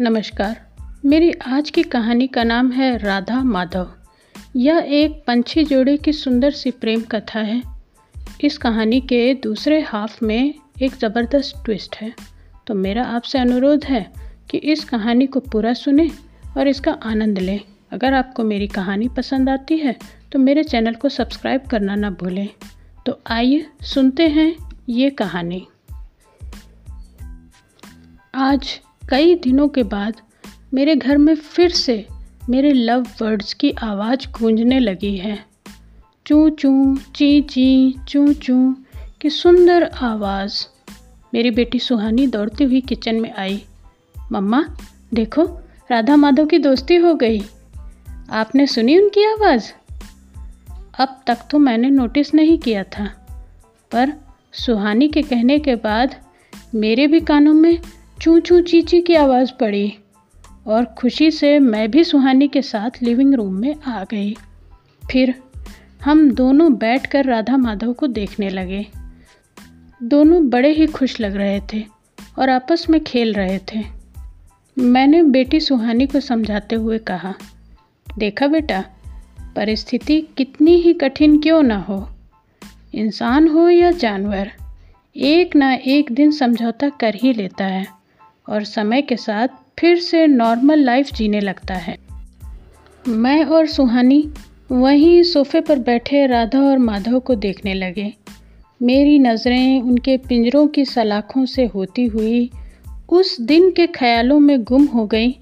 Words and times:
नमस्कार। 0.00 0.56
मेरी 1.04 1.30
आज 1.46 1.70
की 1.70 1.82
कहानी 1.82 2.26
का 2.26 2.42
नाम 2.44 2.70
है 2.72 2.96
राधा 2.98 3.42
माधव। 3.44 3.92
यह 4.56 4.86
एक 4.88 5.12
पंछी 5.26 5.64
जोड़े 5.64 5.96
की 5.96 6.12
सुंदर 6.12 6.50
सी 6.50 6.70
प्रेम 6.70 7.02
कथा 7.02 7.40
है। 7.40 7.62
इस 8.40 8.58
कहानी 8.58 9.00
के 9.00 9.34
दूसरे 9.34 9.80
हाफ़ 9.80 10.24
में 10.24 10.54
एक 10.82 10.96
ज़बरदस्त 10.96 11.62
ट्विस्ट 11.64 11.96
है। 11.96 12.12
तो 12.66 12.74
मेरा 12.74 13.04
आपसे 13.04 13.38
अनुरोध 13.38 13.84
है 13.84 14.12
कि 14.50 14.58
इस 14.58 14.84
कहानी 14.84 15.26
को 15.26 15.40
पूरा 15.40 15.72
सुने 15.72 16.10
और 16.58 16.68
इसका 16.68 16.92
आनंद 17.02 17.38
लें। 17.38 17.60
अगर 17.92 18.14
आपको 18.14 18.44
मेरी 18.44 18.66
कहानी 18.68 19.08
पसंद 19.08 19.48
आती 19.48 19.78
है 19.78 19.96
तो 20.32 20.38
मेरे 20.38 20.64
चैनल 20.64 20.94
को 20.94 21.08
सब्सक्राइब 21.08 21.66
करना 21.70 21.94
ना 21.94 22.10
भूलें। 22.10 22.48
तो 23.06 23.20
आइए 23.26 23.66
सुनते 23.84 24.28
हैं 24.28 24.54
ये 24.88 25.10
कहानी। 25.10 25.66
आज 28.34 28.80
कई 29.08 29.34
दिनों 29.34 29.68
के 29.68 29.82
बाद 29.82 30.14
मेरे 30.74 30.96
घर 30.96 31.16
में 31.16 31.34
फिर 31.34 31.70
से 31.70 32.06
मेरे 32.50 32.72
लव 32.72 33.06
वर्ड्स 33.22 33.54
की 33.54 33.70
आवाज़ 33.70 34.26
गूंजने 34.38 34.78
लगी 34.78 35.16
है। 35.16 35.38
चू 36.26 36.48
चू, 36.50 36.96
ची 37.14 37.40
ची, 37.40 37.94
चू 38.08 38.32
चू, 38.32 38.76
की 39.20 39.30
सुंदर 39.30 39.82
आवाज़ 39.82 40.64
मेरी 41.34 41.50
बेटी 41.50 41.78
सुहानी 41.78 42.26
दौड़ती 42.26 42.64
हुई 42.64 42.80
किचन 42.80 43.14
में 43.14 43.32
आई। 43.34 43.62
मम्मा, 44.32 44.64
देखो, 45.14 45.44
राधा 45.90 46.16
माधव 46.16 46.46
की 46.46 46.58
दोस्ती 46.58 46.96
हो 46.96 47.14
गई। 47.14 47.42
आपने 48.30 48.66
सुनी 48.66 48.98
उनकी 48.98 49.24
आवाज़? 49.24 49.72
अब 51.00 51.20
तक 51.26 51.38
तो 51.50 51.58
मैंने 51.58 51.90
नोटिस 51.90 52.34
नहीं 52.34 52.58
किया 52.58 52.82
था, 52.82 53.04
पर 53.92 54.12
सुहानी 54.52 55.08
के 55.08 55.22
कहने 55.22 55.58
के 55.58 55.74
बाद 55.74 56.14
मेरे 56.74 57.06
भी 57.06 57.20
कानों 57.20 57.54
में 57.54 57.78
चू 58.22 58.40
चू 58.40 58.60
चीची 58.60 59.00
की 59.00 59.14
आवाज़ 59.14 59.52
पड़ी 59.60 59.94
और 60.66 60.84
खुशी 60.84 61.30
से 61.30 61.58
मैं 61.58 61.90
भी 61.90 62.04
सुहानी 62.04 62.48
के 62.48 62.62
साथ 62.62 63.02
लिविंग 63.02 63.34
रूम 63.34 63.54
में 63.54 63.74
आ 63.74 64.04
गई। 64.04 64.36
फिर 65.10 65.34
हम 66.04 66.30
दोनों 66.30 66.74
बैठकर 66.74 67.24
राधा 67.24 67.56
माधव 67.56 67.92
को 67.92 68.06
देखने 68.06 68.48
लगे। 68.48 68.86
दोनों 70.02 70.48
बड़े 70.48 70.72
ही 70.72 70.86
खुश 70.86 71.20
लग 71.20 71.36
रहे 71.36 71.60
थे 71.72 71.84
और 72.38 72.50
आपस 72.50 72.86
में 72.90 73.04
खेल 73.04 73.32
रहे 73.32 73.58
थे। 73.58 73.84
मैंने 74.78 75.22
बेटी 75.22 75.60
सुहानी 75.60 76.06
को 76.06 76.20
समझाते 76.20 76.76
हुए 76.76 76.98
कहा, 76.98 77.34
देखा 78.18 78.46
बेटा, 78.46 78.84
परिस्थिति 79.56 80.20
कितनी 80.36 80.76
ही 80.76 80.92
कठिन 80.94 81.40
क्यों 81.40 81.62
ना 81.62 81.78
हो। 81.78 82.08
इंसान 82.94 83.48
हो 83.48 83.68
या 83.68 83.90
जानवर, 83.90 84.52
एक 85.16 85.56
ना 85.56 85.72
एक 85.74 86.12
दिन 86.12 86.30
समझौता 86.30 86.88
कर 86.88 87.14
ही 87.14 87.32
लेता 87.32 87.64
है। 87.64 87.95
और 88.48 88.64
समय 88.64 89.02
के 89.02 89.16
साथ 89.16 89.48
फिर 89.78 89.98
से 89.98 90.26
नॉर्मल 90.26 90.78
लाइफ 90.78 91.12
जीने 91.14 91.40
लगता 91.40 91.74
है। 91.74 91.98
मैं 93.08 93.44
और 93.44 93.66
सुहानी 93.66 94.28
वहीं 94.72 95.22
सोफे 95.22 95.60
पर 95.60 95.78
बैठे 95.78 96.26
राधा 96.26 96.60
और 96.60 96.78
माधव 96.78 97.18
को 97.20 97.34
देखने 97.34 97.74
लगे। 97.74 98.12
मेरी 98.82 99.18
नज़रें 99.18 99.82
उनके 99.82 100.16
पिंजरों 100.16 100.66
की 100.66 100.84
सलाखों 100.84 101.46
से 101.46 101.64
होती 101.64 102.06
हुई 102.06 102.50
उस 103.08 103.40
दिन 103.40 103.70
के 103.70 103.86
ख्यालों 103.86 104.40
में 104.40 104.62
गुम 104.62 104.84
हो 104.84 105.06
गई, 105.06 105.36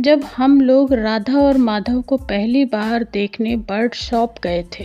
जब 0.00 0.24
हम 0.36 0.60
लोग 0.60 0.92
राधा 0.92 1.38
और 1.38 1.58
माधव 1.58 2.00
को 2.02 2.16
पहली 2.16 2.64
बार 2.64 3.06
देखने 3.12 3.56
बर्ड 3.56 3.94
शॉप 3.94 4.34
गए 4.42 4.62
थे। 4.62 4.84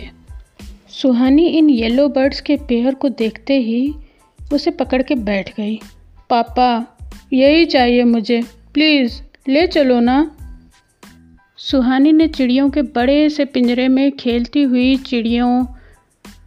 सुहानी 0.88 1.46
इन 1.46 1.70
येलो 1.70 2.08
बर्ड्स 2.08 2.40
के 2.40 2.56
पेयर 2.56 2.94
को 2.94 3.08
देखते 3.08 3.58
ही 3.58 3.94
उसे 4.52 4.70
पकड़ 4.70 5.02
के 5.02 5.14
बैठ 5.14 5.56
गई। 5.56 5.80
पापा 6.30 6.93
यही 7.32 7.64
चाहिए 7.64 8.04
मुझे। 8.04 8.42
प्लीज़, 8.74 9.22
ले 9.48 9.66
चलो 9.66 10.00
ना। 10.00 10.36
सुहानी 11.56 12.12
ने 12.12 12.28
चिड़ियों 12.28 12.70
के 12.70 12.82
बड़े 12.82 13.30
से 13.30 13.44
पिंजरे 13.44 13.88
में 13.88 14.12
खेलती 14.12 14.62
हुई 14.62 14.96
चिड़ियों, 14.96 15.66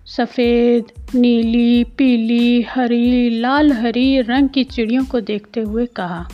सफ़ेद, 0.06 0.86
नीली, 1.16 1.84
पीली, 1.84 2.62
हरी, 2.62 3.30
लाल, 3.30 3.74
हरी 3.74 4.22
रंग 4.22 4.50
की 4.50 4.64
चिड़ियों 4.64 5.06
को 5.06 5.20
देखते 5.20 5.60
हुए 5.60 5.86
कहा। 5.86 6.28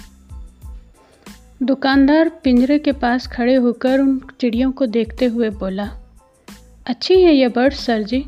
दुकानदार 1.63 2.29
पिंजरे 2.29 2.79
के 2.79 2.91
पास 2.91 3.27
खड़े 3.27 3.55
होकर 3.55 3.99
उन 3.99 4.21
चिड़ियों 4.41 4.71
को 4.71 4.85
देखते 4.85 5.25
हुए 5.25 5.49
बोला, 5.49 5.89
अच्छी 6.85 7.21
है 7.21 7.35
ये 7.35 7.47
बर्ड, 7.47 7.73
सर 7.73 8.03
जी। 8.03 8.25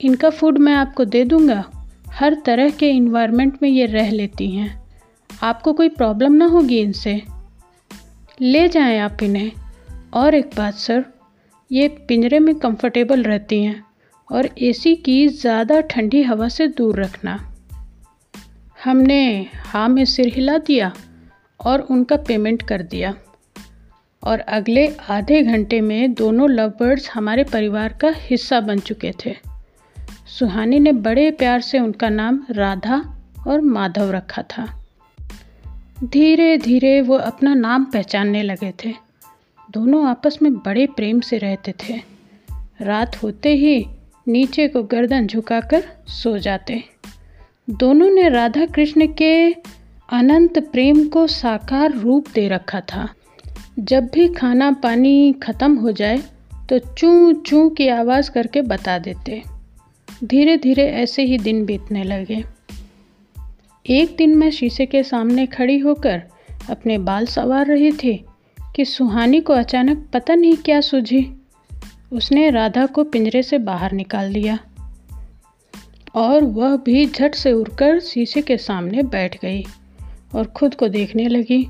इनका 0.00 0.30
फ़ूड 0.30 0.58
मैं 0.58 0.74
आपको 0.74 1.04
दे 1.04 1.24
दूँगा। 1.24 1.88
हर 2.08 2.34
तरह 2.34 2.70
के 2.70 2.90
इन्वायरमेंट 2.90 3.58
में 3.62 3.68
ये 3.68 3.86
रह 3.86 4.10
लेती 4.10 4.50
हैं। 4.50 4.81
आपको 5.42 5.72
कोई 5.72 5.88
प्रॉब्लम 5.88 6.32
ना 6.32 6.46
होगी 6.46 6.78
इनसे। 6.78 7.22
ले 8.40 8.68
जाएँ 8.68 8.98
आप 8.98 9.22
इन्हें। 9.22 9.52
और 10.14 10.34
एक 10.34 10.50
बात, 10.56 10.74
सर, 10.74 11.04
ये 11.72 11.88
पिंजरे 11.88 12.38
में 12.38 12.54
कंफर्टेबल 12.54 13.22
रहती 13.22 13.64
हैं 13.64 13.84
और 14.30 14.48
एसी 14.58 14.94
की 14.94 15.28
ज़्यादा 15.28 15.80
ठंडी 15.80 16.22
हवा 16.22 16.48
से 16.48 16.68
दूर 16.68 17.00
रखना। 17.00 17.54
हमने 18.84 19.46
हाँ 19.64 19.88
में 19.88 20.04
सिर 20.04 20.26
हिला 20.26 20.58
दिया 20.58 20.92
और 21.60 21.80
उनका 21.80 22.16
पेमेंट 22.16 22.62
कर 22.62 22.82
दिया। 22.82 23.14
और 24.22 24.38
अगले 24.38 24.96
आधे 25.10 25.42
घंटे 25.42 25.80
में 25.80 26.14
दोनों 26.14 26.50
लव 26.50 26.68
बर्ड्स 26.68 27.10
हमारे 27.14 27.44
परिवार 27.44 27.92
का 27.92 28.12
हिस्सा 28.16 28.60
बन 28.60 28.78
चुके 28.78 29.12
थे। 29.26 29.34
सुहानी 30.38 30.80
ने 30.80 30.92
बड़े 30.92 31.30
प्यार 31.30 31.60
से 31.60 31.78
उनका 31.78 32.08
नाम 32.08 32.46
राधा 32.50 33.18
और 33.46 33.60
माधव 33.60 34.10
रखा 34.10 34.42
था। 34.42 34.81
धीरे 36.04 36.56
धीरे 36.58 37.00
वो 37.00 37.14
अपना 37.14 37.54
नाम 37.54 37.84
पहचानने 37.84 38.42
लगे 38.42 38.72
थे। 38.84 38.94
दोनों 39.70 40.06
आपस 40.06 40.38
में 40.42 40.54
बड़े 40.54 40.86
प्रेम 40.86 41.20
से 41.20 41.38
रहते 41.38 41.72
थे। 41.72 42.00
रात 42.80 43.22
होते 43.22 43.54
ही 43.54 43.86
नीचे 44.28 44.68
को 44.68 44.82
गर्दन 44.82 45.26
झुकाकर 45.26 45.84
सो 46.08 46.38
जाते। 46.38 46.82
दोनों 47.70 48.10
ने 48.10 48.28
राधा 48.28 48.66
कृष्ण 48.66 49.06
के 49.06 49.52
अनंत 50.12 50.58
प्रेम 50.58 51.08
को 51.08 51.26
साकार 51.26 51.92
रूप 51.92 52.26
दे 52.34 52.48
रखा 52.48 52.80
था। 52.80 53.08
जब 53.78 54.06
भी 54.06 54.28
खाना 54.28 54.70
पानी 54.72 55.32
ख़त्म 55.32 55.76
हो 55.76 55.92
जाए 55.92 56.18
तो 56.68 56.78
चूं 56.78 57.32
चूं 57.34 57.68
की 57.70 57.88
आवाज़ 57.88 58.30
करके 58.30 58.62
बता 58.62 58.98
देते। 58.98 59.42
धीरे 60.24 60.56
धीरे 60.56 60.84
ऐसे 60.84 61.22
ही 61.22 61.38
दिन 61.38 61.64
बीतने 61.64 62.04
लगे। 62.04 62.44
एक 63.90 64.14
दिन 64.18 64.34
मैं 64.34 64.50
शीशे 64.50 64.86
के 64.86 65.02
सामने 65.02 65.46
खड़ी 65.46 65.78
होकर 65.78 66.22
अपने 66.70 66.98
बाल 66.98 67.26
संवार 67.26 67.66
रही 67.66 67.92
थी 67.92 68.24
कि 68.76 68.84
सुहानी 68.84 69.40
को 69.40 69.52
अचानक 69.52 70.06
पता 70.12 70.34
नहीं 70.34 70.56
क्या 70.56 70.80
सूझी। 70.80 71.32
उसने 72.12 72.50
राधा 72.50 72.86
को 72.86 73.04
पिंजरे 73.04 73.42
से 73.42 73.58
बाहर 73.58 73.92
निकाल 73.92 74.32
दिया 74.32 74.58
और 76.14 76.44
वह 76.44 76.76
भी 76.76 77.06
झट 77.06 77.34
से 77.34 77.52
उड़कर 77.52 78.00
शीशे 78.00 78.42
के 78.42 78.56
सामने 78.56 79.02
बैठ 79.02 79.40
गई 79.42 79.64
और 80.34 80.46
खुद 80.46 80.74
को 80.74 80.88
देखने 80.88 81.28
लगी। 81.28 81.68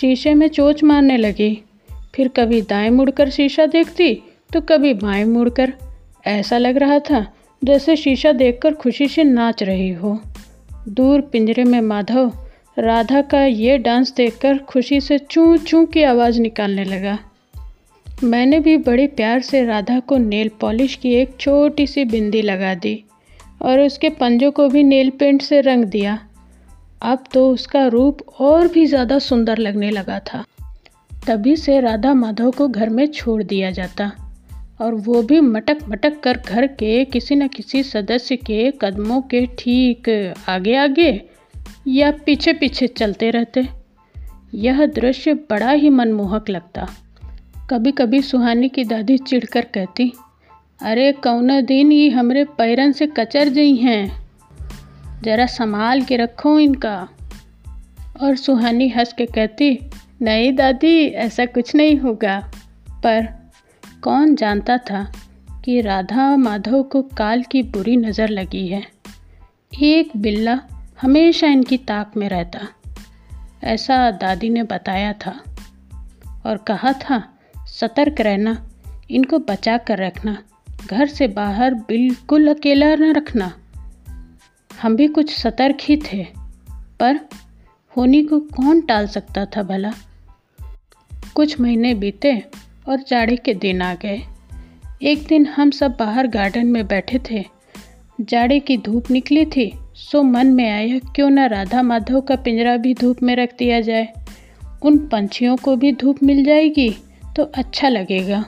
शीशे 0.00 0.34
में 0.34 0.48
चोच 0.48 0.84
मारने 0.84 1.16
लगी। 1.16 1.64
फिर 2.14 2.28
कभी 2.28 2.62
दाएँ 2.62 2.90
मुड़कर 2.90 3.30
शीशा 3.30 3.66
देखती 3.66 4.14
तो 4.52 4.60
कभी 4.60 4.94
बाएँ 4.94 5.24
मुड़कर। 5.24 5.72
ऐसा 6.26 6.58
लग 6.58 6.76
रहा 6.76 6.98
था 6.98 7.26
जैसे 7.64 7.96
शीशा 7.96 8.32
देखकर 8.32 8.74
खुशी 8.74 9.08
से 9.08 9.24
नाच 9.24 9.62
रही 9.62 9.90
हो। 9.90 10.20
दूर 10.88 11.20
पिंजरे 11.22 11.64
में 11.64 11.80
माधव, 11.80 12.32
राधा 12.78 13.20
का 13.22 13.44
ये 13.44 13.76
डांस 13.78 14.12
देखकर 14.14 14.58
खुशी 14.58 15.00
से 15.00 15.18
चूं 15.20 15.56
चूं 15.56 15.84
की 15.86 16.02
आवाज़ 16.02 16.40
निकालने 16.40 16.84
लगा। 16.84 17.18
मैंने 18.24 18.60
भी 18.60 18.76
बड़े 18.76 19.06
प्यार 19.06 19.40
से 19.40 19.64
राधा 19.64 19.98
को 20.00 20.16
नेल 20.16 20.50
पॉलिश 20.60 20.94
की 20.94 21.12
एक 21.14 21.36
छोटी 21.40 21.86
सी 21.86 22.04
बिंदी 22.04 22.42
लगा 22.42 22.74
दी 22.74 23.02
और 23.62 23.80
उसके 23.80 24.08
पंजों 24.10 24.50
को 24.50 24.68
भी 24.68 24.82
नेल 24.82 25.10
पेंट 25.10 25.42
से 25.42 25.60
रंग 25.60 25.84
दिया। 25.84 26.18
अब 27.02 27.24
तो 27.32 27.48
उसका 27.50 27.86
रूप 27.86 28.22
और 28.40 28.68
भी 28.68 28.86
ज़्यादा 28.86 29.18
सुंदर 29.18 29.58
लगने 29.58 29.90
लगा 29.90 30.18
था। 30.18 30.44
तभी 31.26 31.56
से 31.56 31.80
राधा 31.80 32.14
माधव 32.14 32.50
को 32.50 32.68
घर 32.68 32.88
में 32.88 33.06
छोड़ 33.06 33.42
दिया 33.42 33.70
जाता। 33.70 34.10
और 34.80 34.94
वो 34.94 35.22
भी 35.22 35.40
मटक 35.40 35.78
मटक 35.88 36.20
कर 36.20 36.42
घर 36.48 36.66
के 36.66 37.04
किसी 37.04 37.34
न 37.34 37.48
किसी 37.48 37.82
सदस्य 37.82 38.36
के 38.36 38.72
कदमों 38.80 39.20
के 39.20 39.46
ठीक 39.58 40.34
आगे 40.48 40.76
आगे 40.76 41.22
या 41.88 42.10
पीछे 42.26 42.52
पीछे 42.52 42.86
चलते 42.86 43.30
रहते। 43.30 43.68
यह 44.54 44.86
दृश्य 44.86 45.34
बड़ा 45.34 45.70
ही 45.70 45.88
मनमोहक 45.88 46.48
लगता। 46.48 46.86
कभी 47.70 47.92
कभी 47.92 48.22
सुहानी 48.22 48.68
की 48.68 48.84
दादी 48.84 49.18
चिढ़कर 49.18 49.64
कहती, 49.64 50.12
अरे 50.82 51.12
कौन 51.12 51.62
दिन 51.62 51.92
ये 51.92 52.08
हमरे 52.10 52.44
पैरन 52.44 52.92
से 52.92 53.06
कचर 53.06 53.48
गई 53.48 53.76
हैं। 53.76 54.28
जरा 55.22 55.46
संभाल 55.46 56.02
के 56.02 56.16
रखो 56.16 56.58
इनका। 56.58 57.08
और 58.22 58.36
सुहानी 58.36 58.88
हंस 58.88 59.12
के 59.12 59.26
कहती, 59.26 59.78
नहीं 60.22 60.52
दादी, 60.52 61.06
ऐसा 61.06 61.46
कुछ 61.46 61.74
नहीं 61.74 61.96
होगा। 61.96 62.52
पर 63.04 63.47
कौन 64.02 64.34
जानता 64.34 64.78
था 64.78 65.12
कि 65.64 65.80
राधा 65.80 66.36
माधव 66.36 66.82
को 66.82 67.02
काल 67.02 67.42
की 67.42 67.62
बुरी 67.62 67.96
नज़र 67.96 68.28
लगी 68.28 68.68
है? 68.68 68.86
एक 69.82 70.10
बिल्ला 70.16 70.60
हमेशा 71.02 71.46
इनकी 71.46 71.76
ताक 71.76 72.16
में 72.16 72.28
रहता। 72.28 72.58
ऐसा 73.64 74.10
दादी 74.10 74.48
ने 74.48 74.62
बताया 74.62 75.12
था 75.12 75.42
और 76.46 76.56
कहा 76.56 76.92
था, 76.92 77.38
सतर्क 77.66 78.20
रहना, 78.20 78.68
इनको 79.10 79.38
बचा 79.38 79.78
कर 79.78 79.98
रखना, 79.98 80.42
घर 80.90 81.06
से 81.06 81.28
बाहर 81.28 81.74
बिल्कुल 81.74 82.54
अकेला 82.54 82.96
न 82.96 83.12
रखना। 83.12 83.52
हम 84.82 84.96
भी 84.96 85.08
कुछ 85.08 85.38
सतर्क 85.38 85.78
ही 85.80 85.96
थे, 85.96 86.26
पर 86.70 87.20
होनी 87.96 88.22
को 88.22 88.40
कौन 88.40 88.80
टाल 88.80 89.06
सकता 89.06 89.44
था 89.44 89.62
भला? 89.62 89.92
कुछ 91.34 91.60
महीने 91.60 91.94
बीते 91.94 92.44
और 92.88 93.02
जाड़े 93.08 93.36
के 93.36 93.54
दिन 93.54 93.82
आ 93.82 93.94
गए। 93.94 94.20
एक 95.02 95.26
दिन 95.26 95.46
हम 95.46 95.70
सब 95.70 95.96
बाहर 95.98 96.26
गार्डन 96.26 96.66
में 96.66 96.86
बैठे 96.86 97.20
थे। 97.30 97.44
जाड़े 98.20 98.58
की 98.60 98.76
धूप 98.76 99.10
निकली 99.10 99.44
थी, 99.46 99.72
सो 99.94 100.22
मन 100.22 100.46
में 100.46 100.70
आया, 100.70 100.98
क्यों 101.14 101.28
ना 101.30 101.46
राधा 101.46 101.82
माधव 101.82 102.20
का 102.20 102.36
पिंजरा 102.36 102.76
भी 102.76 102.94
धूप 102.94 103.22
में 103.22 103.34
रख 103.36 103.56
दिया 103.58 103.80
जाए। 103.80 104.08
उन 104.82 104.98
पंछियों 105.08 105.56
को 105.56 105.76
भी 105.76 105.92
धूप 105.92 106.22
मिल 106.22 106.44
जाएगी 106.44 106.90
तो 107.36 107.42
अच्छा 107.54 107.88
लगेगा। 107.88 108.44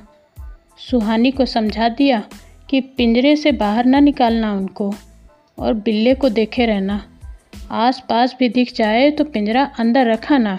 सुहानी 0.90 1.30
को 1.30 1.46
समझा 1.46 1.88
दिया 1.88 2.22
कि 2.70 2.80
पिंजरे 2.80 3.36
से 3.36 3.52
बाहर 3.52 3.84
ना 3.84 4.00
निकालना 4.00 4.52
उनको, 4.52 4.92
और 5.58 5.74
बिल्ले 5.74 6.14
को 6.14 6.28
देखे 6.28 6.66
रहना। 6.66 7.02
आस 7.70 8.02
पास 8.08 8.34
भी 8.38 8.48
दिख 8.48 8.74
जाए 8.74 9.10
तो 9.10 9.24
पिंजरा 9.24 9.64
अंदर 9.78 10.06
रखा 10.06 10.38
ना। 10.38 10.58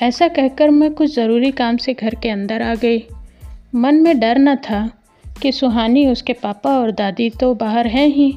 ऐसा 0.00 0.28
कहकर 0.28 0.70
मैं 0.70 0.90
कुछ 0.94 1.14
ज़रूरी 1.14 1.50
काम 1.50 1.76
से 1.76 1.94
घर 1.94 2.14
के 2.14 2.28
अंदर 2.28 2.62
आ 2.62 2.74
गई। 2.74 3.02
मन 3.74 3.94
में 3.94 4.18
डर 4.20 4.38
न 4.38 4.54
था 4.56 4.90
कि 5.42 5.52
सुहानी 5.52 6.06
उसके 6.06 6.32
पापा 6.32 6.78
और 6.78 6.90
दादी 6.90 7.28
तो 7.30 7.54
बाहर 7.54 7.86
हैं 7.86 8.06
ही, 8.06 8.32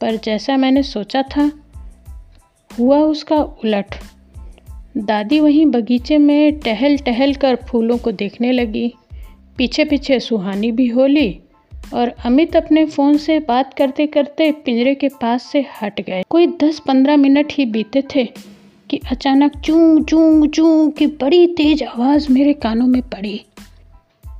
पर 0.00 0.16
जैसा 0.16 0.56
मैंने 0.56 0.82
सोचा 0.82 1.22
था, 1.22 1.50
हुआ 2.78 2.98
उसका 2.98 3.36
उलट। 3.36 3.94
दादी 4.96 5.40
वहीं 5.40 5.66
बगीचे 5.66 6.18
में 6.18 6.58
टहल 6.58 6.96
टहल 6.96 7.34
कर 7.34 7.56
फूलों 7.68 7.98
को 7.98 8.12
देखने 8.12 8.52
लगी। 8.52 8.92
पीछे 9.58 9.84
पीछे 9.84 10.20
सुहानी 10.20 10.72
भी 10.72 10.88
होली 10.88 11.40
और 11.94 12.08
अमित 12.24 12.56
अपने 12.56 12.84
फ़ोन 12.86 13.16
से 13.16 13.38
बात 13.38 13.74
करते 13.74 14.06
करते 14.06 14.50
पिंजरे 14.52 14.94
के 14.94 15.08
पास 15.08 15.42
से 15.42 15.64
हट 15.82 16.00
गए। 16.00 16.22
कोई 16.30 16.46
दस 16.46 16.78
पंद्रह 16.78 17.16
मिनट 17.16 17.52
ही 17.52 17.66
बीते 17.66 18.02
थे। 18.14 18.28
कि 18.92 19.00
अचानक 19.10 19.52
चूं 19.56 20.02
चूं 20.04 20.46
चूं 20.46 20.90
की 20.90 21.06
बड़ी 21.06 21.46
तेज 21.46 21.82
आवाज़ 21.82 22.32
मेरे 22.32 22.52
कानों 22.52 22.86
में 22.86 23.02
पड़ी। 23.02 23.44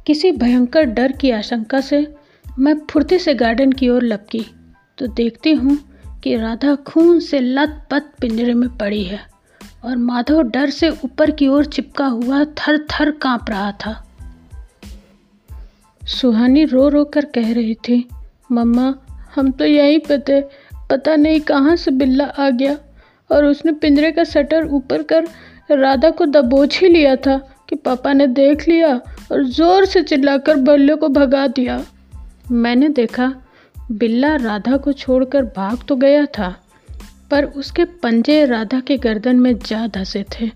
किसी 0.07 0.33
भयंकर 0.33 0.85
डर 0.85 1.13
की 1.13 1.31
आशंका 1.31 1.81
से 1.81 2.15
मैं 2.59 2.75
फुर्ती 2.91 3.19
से 3.19 3.35
गार्डन 3.35 3.73
की 3.73 3.89
ओर 3.89 4.03
लपकी 4.03 4.45
तो 4.99 5.07
देखती 5.07 5.53
हूँ 5.53 5.79
कि 6.23 6.37
राधा 6.37 6.75
खून 6.75 7.21
से 7.21 7.41
लत 7.41 7.89
पत 7.91 8.13
पिंजरे 8.21 8.55
में 8.55 8.69
पड़ी 8.77 9.05
है 9.05 9.21
और 9.85 9.97
माधव 9.97 10.43
डर 10.43 10.71
से 10.71 10.89
ऊपर 10.89 11.31
की 11.31 11.49
ओर 11.49 11.65
चिपका 11.65 12.07
हुआ 12.07 12.45
थर 12.45 12.79
थर 12.79 13.11
काँप 13.11 13.47
रहा 13.49 13.73
था। 13.73 14.09
सुहानी 16.07 16.65
रो 16.65 16.89
रो 16.89 17.05
कर 17.05 17.25
कह 17.25 17.53
रही 17.53 17.75
थी, 17.75 18.09
मम्मा, 18.53 18.95
हम 19.35 19.51
तो 19.51 19.65
यहीं 19.65 19.99
पते 19.99 20.45
पता 20.91 21.17
नहीं 21.17 21.41
कहाँ 21.41 21.77
से 21.77 21.91
बिल्ला 21.91 22.25
आ 22.25 22.51
गया। 22.51 22.79
और 23.33 23.45
उसने 23.45 23.73
पिंजरे 23.75 24.11
का 24.13 24.25
शटर 24.25 24.67
ऊपर 24.69 25.03
कर 25.03 25.29
राधा 25.71 26.11
को 26.11 26.27
दबोच 26.27 26.79
ही 26.81 26.89
लिया 26.89 27.15
था 27.17 27.37
कि 27.69 27.77
पापा 27.77 28.13
ने 28.13 28.27
देख 28.29 28.69
लिया 28.69 28.95
और 29.33 29.45
ज़ोर 29.47 29.85
से 29.85 30.03
चिल्लाकर 30.03 30.57
बल्ले 30.59 30.95
को 30.95 31.09
भगा 31.11 31.47
दिया। 31.49 31.85
मैंने 32.53 32.89
देखा, 32.91 33.33
बिल्ला 33.93 34.35
राधा 34.37 34.77
को 34.77 34.93
छोड़कर 34.95 35.45
भाग 35.57 35.85
तो 35.89 35.97
गया 35.97 36.25
था, 36.39 36.55
पर 37.31 37.45
उसके 37.45 37.85
पंजे 38.03 38.45
राधा 38.47 38.81
के 38.81 38.97
गर्दन 38.99 39.41
में 39.41 39.55
जा 39.59 39.87
धसे 39.87 40.25
थे 40.33 40.51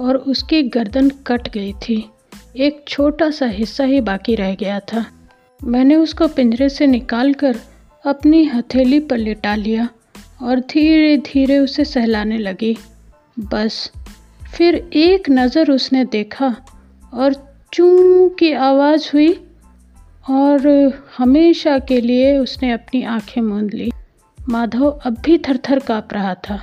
और 0.00 0.16
उसकी 0.16 0.62
गर्दन 0.68 1.08
कट 1.26 1.48
गई 1.48 1.72
थी। 1.82 2.04
एक 2.56 2.84
छोटा 2.88 3.30
सा 3.30 3.46
हिस्सा 3.48 3.84
ही 3.84 4.00
बाकी 4.02 4.34
रह 4.34 4.54
गया 4.54 4.78
था। 4.92 5.04
मैंने 5.60 5.96
उसको 5.96 6.28
पिंजरे 6.28 6.68
से 6.68 6.86
निकालकर 6.86 7.56
अपनी 8.04 8.44
हथेली 8.44 8.98
पर 9.00 9.18
लिटा 9.18 9.54
लिया 9.54 9.88
और 10.42 10.60
धीरे 10.70 11.16
धीरे 11.26 11.58
उसे 11.58 11.84
सहलाने 11.84 12.38
लगी। 12.38 12.76
बस 13.38 13.90
फिर 14.54 14.74
एक 14.94 15.30
नज़र 15.30 15.70
उसने 15.70 16.04
देखा 16.04 16.54
और 17.12 17.34
चूं 17.72 18.28
की 18.28 18.52
आवाज़ 18.52 19.08
हुई 19.12 19.32
और 20.30 20.66
हमेशा 21.18 21.78
के 21.78 22.00
लिए 22.00 22.36
उसने 22.38 22.70
अपनी 22.72 23.02
आँखें 23.04 23.40
मूंद 23.42 23.74
ली। 23.74 23.90
माधव 24.38 24.88
अब 25.06 25.16
भी 25.24 25.38
थर 25.38 25.56
थर 25.68 25.78
काँप 25.78 26.08
रहा 26.12 26.34
था 26.48 26.60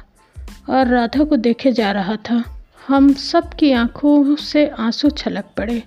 और 0.69 0.87
राधा 0.87 1.23
को 1.23 1.37
देखे 1.37 1.71
जा 1.71 1.91
रहा 1.91 2.15
था। 2.29 2.43
हम 2.87 3.11
सब 3.13 3.53
की 3.53 3.71
आँखों 3.71 4.35
से 4.35 4.67
आँसू 4.79 5.09
छलक 5.09 5.45
पड़े 5.57 5.81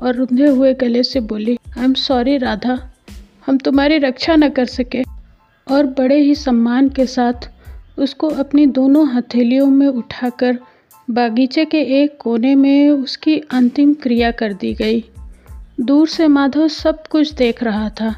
और 0.00 0.14
रुंधे 0.14 0.46
हुए 0.46 0.72
गले 0.74 1.02
से 1.02 1.20
बोली 1.22 1.58
आई 1.78 1.84
एम 1.84 1.94
सॉरी 1.94 2.36
राधा, 2.38 2.78
हम 3.46 3.58
तुम्हारी 3.58 3.98
रक्षा 3.98 4.36
न 4.36 4.48
कर 4.48 4.66
सके। 4.66 5.02
और 5.70 5.86
बड़े 5.86 6.20
ही 6.20 6.34
सम्मान 6.34 6.88
के 6.88 7.06
साथ 7.06 7.48
उसको 7.98 8.28
अपनी 8.28 8.66
दोनों 8.66 9.06
हथेलियों 9.12 9.66
में 9.66 9.86
उठाकर 9.86 10.58
बागीचे 11.10 11.64
के 11.64 11.80
एक 12.02 12.16
कोने 12.20 12.54
में 12.54 12.90
उसकी 12.90 13.38
अंतिम 13.38 13.94
क्रिया 13.94 14.30
कर 14.30 14.52
दी 14.52 14.74
गई। 14.74 15.04
दूर 15.80 16.08
से 16.08 16.28
माधव 16.28 16.68
सब 16.68 17.06
कुछ 17.06 17.32
देख 17.32 17.62
रहा 17.62 17.88
था 17.90 18.14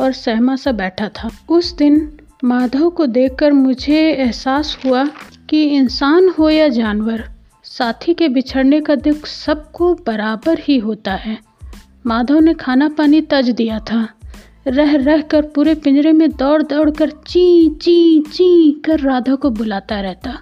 और 0.00 0.12
सहमा 0.12 0.56
सा 0.56 0.72
बैठा 0.72 1.08
था। 1.08 1.30
उस 1.50 1.72
दिन 1.76 2.18
माधव 2.44 2.90
को 2.90 3.06
देखकर 3.06 3.52
मुझे 3.52 3.98
एहसास 4.12 4.78
हुआ 4.84 5.04
कि 5.50 5.64
इंसान 5.64 6.28
हो 6.28 6.50
या 6.50 6.68
जानवर, 6.68 7.24
साथी 7.64 8.14
के 8.14 8.28
बिछड़ने 8.28 8.80
का 8.80 8.94
दुख 8.94 9.26
सबको 9.26 9.94
बराबर 9.94 10.58
ही 10.58 10.78
होता 10.78 11.14
है। 11.14 11.38
माधव 12.06 12.38
ने 12.38 12.54
खाना 12.54 12.88
पानी 12.88 13.20
तज 13.20 13.50
दिया 13.50 13.78
था। 13.78 14.08
रह 14.66 14.94
रह 14.96 15.20
कर 15.22 15.42
पूरे 15.44 15.74
पिंजरे 15.74 16.12
में 16.12 16.30
दौड़ 16.30 16.62
दौड़ 16.62 16.90
कर 16.90 17.10
ची 17.28 17.68
ची 17.82 18.22
ची 18.22 18.72
कर 18.84 19.00
राधा 19.00 19.34
को 19.34 19.50
बुलाता 19.50 20.00
रहता। 20.00 20.38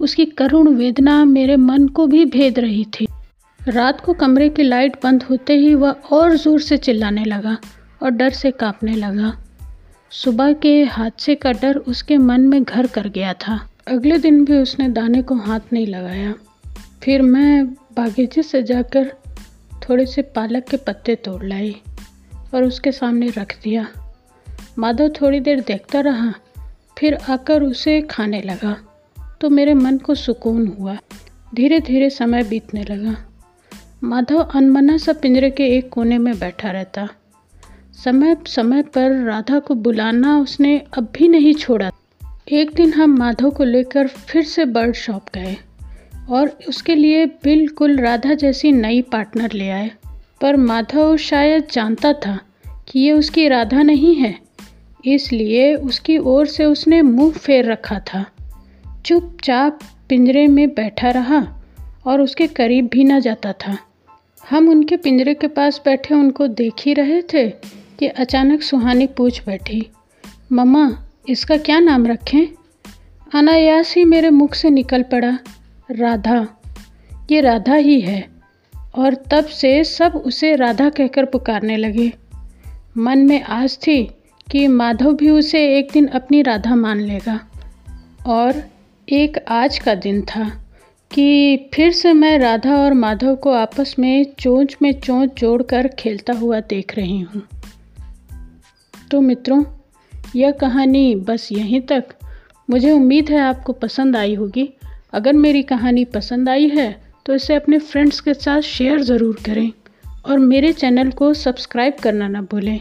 उसकी 0.00 0.24
करुण 0.38 0.68
वेदना 0.68 1.24
मेरे 1.24 1.56
मन 1.56 1.86
को 1.88 2.06
भी 2.06 2.24
भेद 2.24 2.58
रही 2.58 2.84
थी। 2.94 3.06
रात 3.60 4.00
को 4.00 4.12
कमरे 4.12 4.48
की 4.48 4.62
लाइट 4.62 4.96
बंद 5.02 5.22
होते 5.22 5.54
ही 5.54 5.74
वह 5.74 5.90
और 6.12 6.36
ज़ोर 6.36 6.60
से 6.60 6.76
चिल्लाने 6.76 7.24
लगा 7.24 7.56
और 8.02 8.10
डर 8.10 8.30
से 8.30 8.50
कांपने 8.50 8.94
लगा। 8.94 9.32
सुबह 10.12 10.52
के 10.52 10.82
हादसे 10.84 11.34
का 11.34 11.52
डर 11.52 11.76
उसके 11.78 12.18
मन 12.18 12.40
में 12.40 12.62
घर 12.62 12.86
कर 12.86 13.08
गया 13.08 13.32
था। 13.32 13.60
अगले 13.88 14.18
दिन 14.18 14.44
भी 14.44 14.58
उसने 14.58 14.88
दाने 14.88 15.22
को 15.22 15.34
हाथ 15.36 15.72
नहीं 15.72 15.86
लगाया। 15.86 16.34
फिर 17.02 17.22
मैं 17.22 17.66
बागीचे 17.96 18.42
से 18.42 18.62
जाकर 18.62 19.12
थोड़े 19.82 20.06
से 20.06 20.22
पालक 20.36 20.68
के 20.68 20.76
पत्ते 20.76 21.14
तोड़ 21.14 21.44
लाई। 21.44 21.74
और 22.54 22.64
उसके 22.64 22.92
सामने 22.92 23.28
रख 23.28 23.56
दिया। 23.64 23.88
माधव 24.78 25.08
थोड़ी 25.08 25.40
देर 25.40 25.60
देखता 25.60 26.00
रहा, 26.00 26.34
फिर 26.98 27.14
आकर 27.14 27.62
उसे 27.62 28.02
खाने 28.02 28.42
लगा। 28.42 28.76
तो 29.40 29.50
मेरे 29.50 29.74
मन 29.74 29.98
को 29.98 30.14
सुकून 30.14 30.66
हुआ। 30.66 30.98
धीरे 31.54 31.80
धीरे 31.80 32.10
समय 32.10 32.42
बीतने 32.42 32.84
लगा। 32.84 33.16
माधव 34.04 34.38
अनमना 34.38 34.96
सा 34.96 35.12
पिंजरे 35.12 35.50
के 35.50 35.66
एक 35.66 35.88
कोने 35.88 36.18
में 36.18 36.38
बैठा 36.38 36.70
रहता। 36.70 37.08
समय 38.04 38.36
समय 38.46 38.82
पर 38.82 39.24
राधा 39.24 39.58
को 39.58 39.74
बुलाना 39.74 40.38
उसने 40.38 40.78
अब 40.98 41.12
भी 41.14 41.28
नहीं 41.28 41.54
छोड़ा। 41.54 41.90
एक 42.52 42.74
दिन 42.74 42.92
हम 42.92 43.16
माधव 43.16 43.50
को 43.50 43.64
लेकर 43.64 44.08
फिर 44.08 44.44
से 44.44 44.64
बर्ड 44.64 44.94
शॉप 44.94 45.22
गए 45.34 45.56
और 46.30 46.58
उसके 46.68 46.94
लिए 46.94 47.26
बिल्कुल 47.26 47.96
राधा 47.96 48.34
जैसी 48.34 48.72
नई 48.72 49.02
पार्टनर 49.02 49.52
ले 49.52 49.70
आए। 49.70 49.90
पर 50.40 50.56
माधव 50.56 51.16
शायद 51.16 51.66
जानता 51.72 52.12
था 52.12 52.38
कि 52.88 53.00
ये 53.00 53.12
उसकी 53.12 53.48
राधा 53.48 53.82
नहीं 53.82 54.14
है, 54.14 54.34
इसलिए 55.04 55.74
उसकी 55.74 56.18
ओर 56.18 56.46
से 56.46 56.64
उसने 56.64 57.02
मुँह 57.02 57.32
फेर 57.32 57.70
रखा 57.70 57.98
था। 57.98 58.24
चुपचाप 59.04 59.78
पिंजरे 60.08 60.46
में 60.46 60.68
बैठा 60.68 61.10
रहा 61.10 61.40
और 62.06 62.20
उसके 62.20 62.46
करीब 62.46 62.88
भी 62.92 63.04
ना 63.04 63.18
जाता 63.18 63.52
था। 63.52 63.78
हम 64.50 64.68
उनके 64.68 64.96
पिंजरे 64.96 65.34
के 65.34 65.46
पास 65.46 65.80
बैठे 65.84 66.14
उनको 66.14 66.46
देख 66.46 66.72
ही 66.80 66.94
रहे 66.94 67.22
थे 67.22 67.48
कि 67.98 68.06
अचानक 68.06 68.62
सुहानी 68.62 69.06
पूछ 69.06 69.42
बैठी, 69.46 69.86
मम्मा, 70.52 71.08
इसका 71.28 71.56
क्या 71.56 71.78
नाम 71.80 72.06
रखें? 72.06 72.46
अनायास 73.34 73.94
ही 73.96 74.04
मेरे 74.04 74.30
मुख 74.30 74.54
से 74.54 74.70
निकल 74.70 75.02
पड़ा, 75.02 75.38
राधा। 75.90 76.46
ये 77.30 77.40
राधा 77.40 77.74
ही 77.74 78.00
है। 78.00 78.35
और 78.96 79.14
तब 79.14 79.44
से 79.44 79.84
सब 79.84 80.22
उसे 80.26 80.56
राधा 80.56 80.88
कहकर 80.88 81.24
पुकारने 81.24 81.76
लगे। 81.76 82.12
मन 82.98 83.18
में 83.18 83.42
आस 83.42 83.76
थी 83.76 84.04
कि 84.50 84.68
माधव 84.68 85.12
भी 85.12 85.30
उसे 85.30 85.78
एक 85.78 85.88
दिन 85.92 86.06
अपनी 86.06 86.42
राधा 86.42 86.74
मान 86.74 87.00
लेगा। 87.00 87.40
और 88.26 88.62
एक 89.08 89.38
आज 89.48 89.78
का 89.78 89.94
दिन 89.94 90.22
था 90.22 90.64
कि 91.14 91.56
फिर 91.74 91.92
से 91.92 92.12
मैं 92.12 92.38
राधा 92.38 92.76
और 92.76 92.94
माधव 92.94 93.36
को 93.36 93.50
आपस 93.50 93.96
में 93.98 94.26
चोंच 94.38 94.76
में 94.82 95.00
चोंच 95.00 95.40
जोड़कर 95.40 95.88
खेलता 95.88 96.32
हुआ 96.32 96.60
देख 96.60 96.96
रही 96.96 97.20
हूँ। 97.20 97.42
तो 99.10 99.20
मित्रों, 99.20 99.64
यह 100.36 100.50
कहानी 100.50 101.14
बस 101.14 101.48
यहीं 101.52 101.80
तक। 101.80 102.04
मुझे 102.70 102.92
उम्मीद 102.92 103.30
है 103.30 103.38
आपको 103.38 103.72
पसंद 103.72 104.16
आई 104.16 104.34
होगी। 104.34 104.72
अगर 105.12 105.32
मेरी 105.32 105.62
कहानी 105.62 106.04
पसंद 106.04 106.48
आई 106.48 106.68
है 106.68 107.05
तो 107.26 107.34
इसे 107.34 107.54
अपने 107.54 107.78
फ्रेंड्स 107.78 108.20
के 108.20 108.34
साथ 108.34 108.60
शेयर 108.60 109.00
ज़रूर 109.00 109.36
करें 109.46 109.72
और 110.26 110.38
मेरे 110.38 110.72
चैनल 110.72 111.10
को 111.10 111.34
सब्सक्राइब 111.34 111.94
करना 112.02 112.28
ना 112.28 112.42
भूलें। 112.42 112.80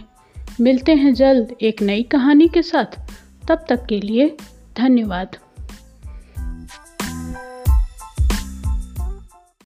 मिलते 0.61 0.95
हैं 0.95 1.13
जल्द 1.13 1.55
एक 1.61 1.81
नई 1.81 2.03
कहानी 2.03 2.47
के 2.47 2.61
साथ। 2.61 2.99
तब 3.47 3.65
तक 3.69 3.85
के 3.85 3.99
लिए 3.99 4.37
धन्यवाद। 4.77 5.35